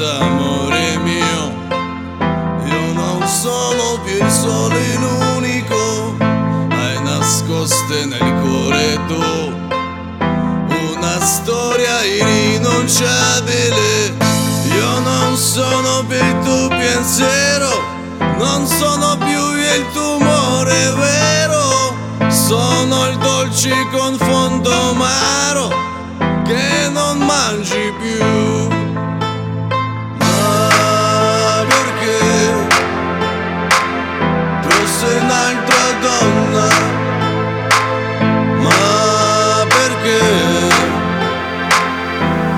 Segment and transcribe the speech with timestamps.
[0.00, 1.52] senza amore mio.
[2.64, 5.02] Io non sono più il solo in
[5.36, 6.16] unico,
[6.70, 9.22] hai nascoste nel cuore tu
[10.94, 14.16] una storia irrinunciabile.
[14.74, 17.68] Io non sono più il tuo pensiero,
[18.38, 21.94] non sono più il tumore vero,
[22.30, 25.68] sono il dolce confondo amaro
[26.46, 28.39] che non mangi più.
[36.00, 36.68] Donna
[38.62, 40.20] ma perché?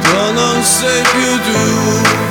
[0.00, 2.23] Tu non sei più tu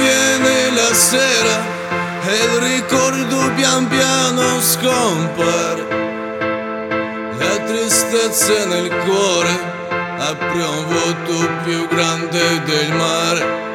[0.00, 1.56] viene la sera
[2.26, 5.82] e il ricordo pian piano scompare.
[7.38, 9.54] La tristezza nel cuore
[10.18, 13.69] apre un vuoto più grande del mare